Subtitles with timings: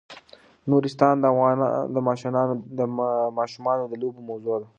[0.69, 1.57] نورستان د افغان
[3.39, 4.67] ماشومانو د لوبو موضوع ده.